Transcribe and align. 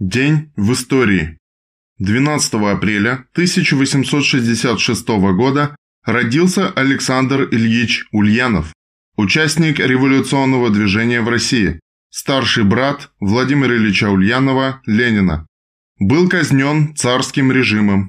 День 0.00 0.52
в 0.54 0.74
истории. 0.74 1.38
12 1.98 2.54
апреля 2.54 3.26
1866 3.32 5.08
года 5.08 5.74
родился 6.04 6.70
Александр 6.70 7.48
Ильич 7.50 8.06
Ульянов, 8.12 8.72
участник 9.16 9.80
революционного 9.80 10.70
движения 10.70 11.20
в 11.20 11.28
России, 11.28 11.80
старший 12.10 12.62
брат 12.62 13.10
Владимира 13.18 13.74
Ильича 13.74 14.08
Ульянова 14.08 14.80
Ленина. 14.86 15.48
Был 15.98 16.28
казнен 16.28 16.94
царским 16.94 17.50
режимом. 17.50 18.08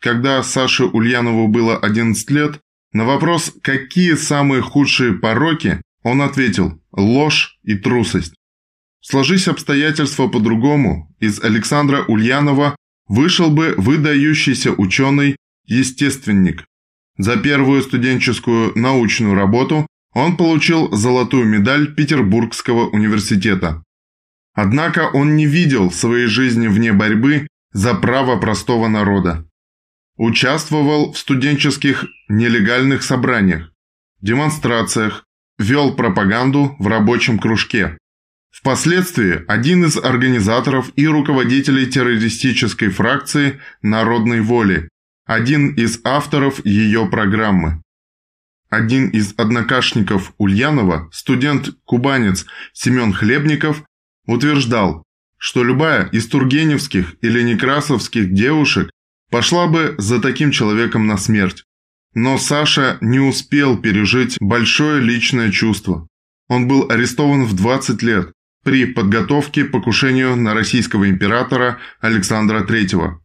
Когда 0.00 0.42
Саше 0.42 0.86
Ульянову 0.86 1.46
было 1.46 1.78
11 1.78 2.30
лет, 2.30 2.58
на 2.92 3.04
вопрос 3.04 3.54
«какие 3.62 4.14
самые 4.14 4.60
худшие 4.60 5.12
пороки?» 5.12 5.80
он 6.02 6.20
ответил 6.20 6.82
«ложь 6.90 7.60
и 7.62 7.76
трусость». 7.76 8.34
Сложись 9.02 9.48
обстоятельства 9.48 10.28
по-другому, 10.28 11.12
из 11.18 11.42
Александра 11.42 12.04
Ульянова 12.04 12.76
вышел 13.08 13.50
бы 13.50 13.74
выдающийся 13.76 14.70
ученый-естественник. 14.70 16.64
За 17.18 17.36
первую 17.36 17.82
студенческую 17.82 18.72
научную 18.78 19.34
работу 19.34 19.86
он 20.14 20.36
получил 20.36 20.92
золотую 20.92 21.46
медаль 21.46 21.94
Петербургского 21.94 22.88
университета. 22.90 23.82
Однако 24.54 25.10
он 25.12 25.34
не 25.34 25.46
видел 25.46 25.90
своей 25.90 26.26
жизни 26.26 26.68
вне 26.68 26.92
борьбы 26.92 27.48
за 27.72 27.94
право 27.94 28.38
простого 28.38 28.86
народа. 28.86 29.48
Участвовал 30.16 31.12
в 31.12 31.18
студенческих 31.18 32.04
нелегальных 32.28 33.02
собраниях, 33.02 33.72
демонстрациях, 34.20 35.24
вел 35.58 35.96
пропаганду 35.96 36.76
в 36.78 36.86
рабочем 36.86 37.38
кружке. 37.38 37.98
Впоследствии 38.62 39.44
один 39.48 39.86
из 39.86 39.96
организаторов 39.96 40.92
и 40.94 41.08
руководителей 41.08 41.86
террористической 41.86 42.90
фракции 42.90 43.58
«Народной 43.82 44.40
воли», 44.40 44.88
один 45.26 45.74
из 45.74 45.98
авторов 46.04 46.64
ее 46.64 47.08
программы. 47.08 47.82
Один 48.70 49.08
из 49.08 49.34
однокашников 49.36 50.32
Ульянова, 50.38 51.10
студент-кубанец 51.12 52.46
Семен 52.72 53.12
Хлебников, 53.12 53.82
утверждал, 54.28 55.02
что 55.38 55.64
любая 55.64 56.06
из 56.10 56.28
тургеневских 56.28 57.16
или 57.20 57.42
некрасовских 57.42 58.32
девушек 58.32 58.92
пошла 59.28 59.66
бы 59.66 59.96
за 59.98 60.20
таким 60.20 60.52
человеком 60.52 61.08
на 61.08 61.16
смерть. 61.16 61.64
Но 62.14 62.38
Саша 62.38 62.96
не 63.00 63.18
успел 63.18 63.76
пережить 63.76 64.36
большое 64.38 65.02
личное 65.02 65.50
чувство. 65.50 66.06
Он 66.46 66.68
был 66.68 66.88
арестован 66.88 67.44
в 67.44 67.54
20 67.56 68.02
лет, 68.02 68.32
при 68.62 68.86
подготовке 68.86 69.64
к 69.64 69.70
покушению 69.72 70.36
на 70.36 70.54
российского 70.54 71.08
императора 71.08 71.78
Александра 72.00 72.64
III. 72.64 73.18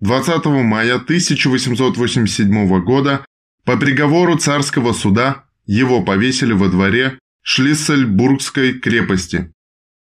20 0.00 0.44
мая 0.46 0.96
1887 0.96 2.84
года 2.84 3.24
по 3.64 3.76
приговору 3.76 4.36
царского 4.36 4.92
суда 4.92 5.44
его 5.66 6.02
повесили 6.02 6.52
во 6.52 6.68
дворе 6.68 7.18
Шлиссельбургской 7.42 8.80
крепости. 8.80 9.52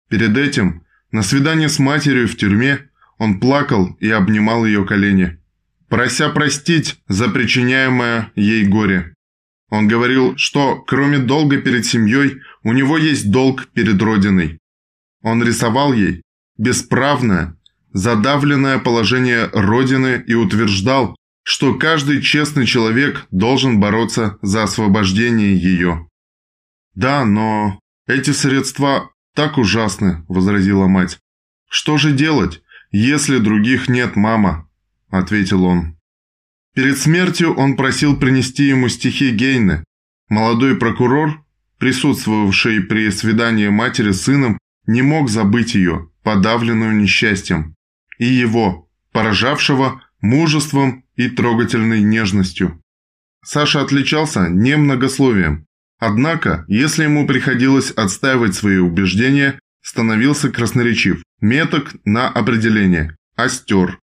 Перед 0.08 0.36
этим, 0.36 0.84
на 1.12 1.22
свидание 1.22 1.68
с 1.68 1.78
матерью 1.78 2.28
в 2.28 2.36
тюрьме, 2.36 2.88
он 3.18 3.40
плакал 3.40 3.96
и 4.00 4.10
обнимал 4.10 4.66
ее 4.66 4.84
колени, 4.84 5.38
прося 5.88 6.28
простить 6.30 6.98
за 7.08 7.28
причиняемое 7.28 8.32
ей 8.34 8.64
горе. 8.64 9.15
Он 9.68 9.88
говорил, 9.88 10.36
что 10.36 10.76
кроме 10.76 11.18
долга 11.18 11.60
перед 11.60 11.84
семьей, 11.84 12.40
у 12.62 12.72
него 12.72 12.98
есть 12.98 13.30
долг 13.30 13.68
перед 13.68 14.00
Родиной. 14.00 14.58
Он 15.22 15.42
рисовал 15.42 15.92
ей 15.92 16.22
бесправное, 16.56 17.56
задавленное 17.92 18.78
положение 18.78 19.46
Родины 19.52 20.22
и 20.26 20.34
утверждал, 20.34 21.16
что 21.42 21.74
каждый 21.74 22.22
честный 22.22 22.66
человек 22.66 23.26
должен 23.30 23.80
бороться 23.80 24.38
за 24.42 24.64
освобождение 24.64 25.56
ее. 25.56 26.08
«Да, 26.94 27.24
но 27.24 27.80
эти 28.06 28.30
средства 28.30 29.10
так 29.34 29.58
ужасны»,– 29.58 30.24
возразила 30.28 30.86
мать. 30.86 31.18
«Что 31.68 31.98
же 31.98 32.12
делать, 32.12 32.62
если 32.90 33.38
других 33.38 33.88
нет, 33.88 34.16
мама?»– 34.16 34.68
ответил 35.10 35.64
он. 35.64 35.95
Перед 36.76 36.98
смертью 36.98 37.54
он 37.54 37.74
просил 37.74 38.18
принести 38.18 38.64
ему 38.64 38.90
стихи 38.90 39.30
Гейны. 39.30 39.82
Молодой 40.28 40.76
прокурор, 40.76 41.42
присутствовавший 41.78 42.82
при 42.82 43.10
свидании 43.10 43.68
матери 43.68 44.10
с 44.10 44.24
сыном, 44.24 44.58
не 44.86 45.00
мог 45.00 45.30
забыть 45.30 45.74
ее, 45.74 46.10
подавленную 46.22 46.94
несчастьем, 46.94 47.74
и 48.18 48.26
его, 48.26 48.90
поражавшего 49.12 50.02
мужеством 50.20 51.04
и 51.14 51.30
трогательной 51.30 52.02
нежностью. 52.02 52.82
Саша 53.42 53.80
отличался 53.80 54.48
немногословием, 54.50 55.66
однако, 55.98 56.66
если 56.68 57.04
ему 57.04 57.26
приходилось 57.26 57.90
отстаивать 57.90 58.54
свои 58.54 58.76
убеждения, 58.76 59.58
становился 59.80 60.50
красноречив, 60.50 61.22
меток 61.40 61.94
на 62.04 62.28
определение, 62.28 63.16
остер, 63.34 63.98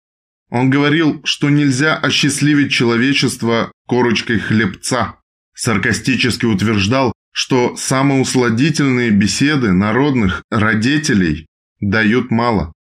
он 0.51 0.69
говорил, 0.69 1.21
что 1.23 1.49
нельзя 1.49 1.95
осчастливить 1.95 2.71
человечество 2.71 3.71
корочкой 3.87 4.37
хлебца. 4.37 5.15
Саркастически 5.55 6.45
утверждал, 6.45 7.13
что 7.31 7.77
самоусладительные 7.77 9.11
беседы 9.11 9.71
народных 9.71 10.43
родителей 10.51 11.47
дают 11.79 12.31
мало. 12.31 12.73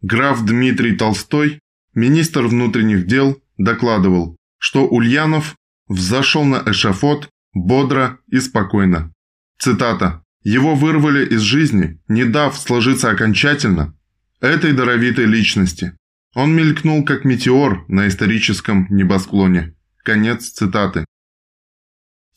Граф 0.00 0.44
Дмитрий 0.44 0.96
Толстой, 0.96 1.60
министр 1.94 2.46
внутренних 2.46 3.06
дел, 3.06 3.38
докладывал, 3.58 4.36
что 4.58 4.88
Ульянов 4.88 5.56
взошел 5.86 6.44
на 6.44 6.62
эшафот 6.66 7.28
бодро 7.52 8.18
и 8.28 8.40
спокойно. 8.40 9.12
Цитата. 9.58 10.22
«Его 10.42 10.74
вырвали 10.74 11.24
из 11.26 11.40
жизни, 11.40 11.98
не 12.06 12.24
дав 12.24 12.56
сложиться 12.58 13.10
окончательно 13.10 13.96
этой 14.40 14.72
даровитой 14.72 15.24
личности. 15.24 15.96
Он 16.34 16.54
мелькнул 16.54 17.04
как 17.04 17.24
метеор 17.24 17.84
на 17.88 18.08
историческом 18.08 18.86
небосклоне. 18.90 19.74
Конец 20.02 20.50
цитаты. 20.50 21.04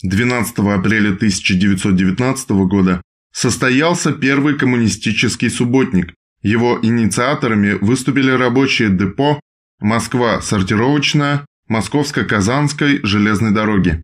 12 0.04 0.60
апреля 0.60 1.14
1919 1.14 2.50
года 2.70 3.02
состоялся 3.32 4.14
первый 4.14 4.56
коммунистический 4.58 5.50
субботник. 5.50 6.14
Его 6.44 6.80
инициаторами 6.82 7.74
выступили 7.74 8.30
рабочие 8.30 8.90
депо 8.90 9.40
«Москва 9.80 10.42
сортировочная», 10.42 11.46
Московско-Казанской 11.68 13.02
железной 13.04 13.52
дороги. 13.52 14.02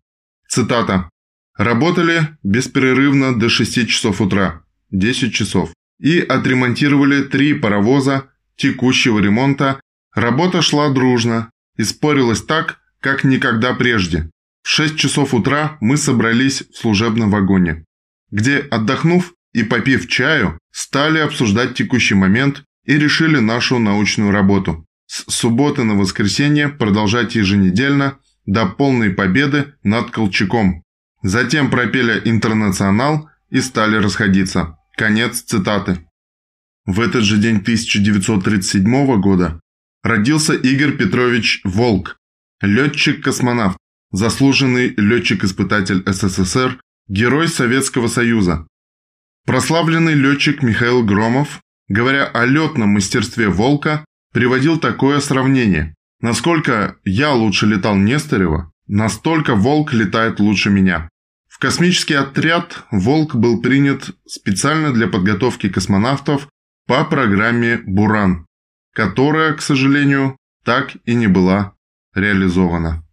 Цитата. 0.48 1.08
«Работали 1.56 2.36
беспрерывно 2.42 3.38
до 3.38 3.48
6 3.48 3.88
часов 3.88 4.20
утра, 4.20 4.64
10 4.90 5.32
часов, 5.32 5.72
и 6.00 6.18
отремонтировали 6.18 7.22
три 7.22 7.54
паровоза 7.54 8.30
текущего 8.56 9.20
ремонта 9.20 9.80
Работа 10.14 10.62
шла 10.62 10.90
дружно 10.90 11.50
и 11.76 11.82
спорилась 11.82 12.42
так, 12.42 12.78
как 13.00 13.24
никогда 13.24 13.74
прежде. 13.74 14.30
В 14.62 14.68
6 14.68 14.96
часов 14.96 15.34
утра 15.34 15.76
мы 15.80 15.96
собрались 15.96 16.62
в 16.72 16.76
служебном 16.76 17.30
вагоне, 17.30 17.84
где, 18.30 18.58
отдохнув 18.58 19.34
и 19.52 19.62
попив 19.62 20.08
чаю, 20.08 20.58
стали 20.70 21.18
обсуждать 21.18 21.74
текущий 21.74 22.14
момент 22.14 22.62
и 22.84 22.96
решили 22.96 23.38
нашу 23.38 23.78
научную 23.78 24.30
работу. 24.30 24.86
С 25.06 25.32
субботы 25.32 25.82
на 25.82 25.94
воскресенье 25.94 26.68
продолжать 26.68 27.34
еженедельно 27.34 28.18
до 28.46 28.66
полной 28.66 29.10
победы 29.10 29.74
над 29.82 30.10
Колчаком. 30.10 30.82
Затем 31.22 31.70
пропели 31.70 32.20
«Интернационал» 32.24 33.28
и 33.50 33.60
стали 33.60 33.96
расходиться. 33.96 34.78
Конец 34.96 35.42
цитаты. 35.42 36.06
В 36.86 37.00
этот 37.00 37.24
же 37.24 37.38
день 37.38 37.56
1937 37.56 39.20
года 39.20 39.60
родился 40.04 40.52
Игорь 40.52 40.96
Петрович 40.96 41.60
Волк, 41.64 42.18
летчик-космонавт, 42.60 43.78
заслуженный 44.12 44.94
летчик-испытатель 44.96 46.04
СССР, 46.06 46.78
герой 47.08 47.48
Советского 47.48 48.06
Союза. 48.06 48.66
Прославленный 49.46 50.14
летчик 50.14 50.62
Михаил 50.62 51.04
Громов, 51.04 51.60
говоря 51.88 52.26
о 52.26 52.44
летном 52.44 52.90
мастерстве 52.90 53.48
«Волка», 53.48 54.04
приводил 54.32 54.78
такое 54.78 55.20
сравнение. 55.20 55.94
Насколько 56.20 56.96
я 57.04 57.32
лучше 57.32 57.66
летал 57.66 57.96
Нестерева, 57.96 58.70
настолько 58.86 59.54
«Волк» 59.54 59.94
летает 59.94 60.38
лучше 60.38 60.68
меня. 60.68 61.08
В 61.48 61.58
космический 61.58 62.14
отряд 62.14 62.84
«Волк» 62.90 63.34
был 63.34 63.62
принят 63.62 64.10
специально 64.26 64.92
для 64.92 65.08
подготовки 65.08 65.70
космонавтов 65.70 66.48
по 66.86 67.04
программе 67.04 67.80
«Буран» 67.86 68.46
которая, 68.94 69.52
к 69.54 69.60
сожалению, 69.60 70.38
так 70.64 70.96
и 71.04 71.14
не 71.14 71.26
была 71.26 71.74
реализована. 72.14 73.03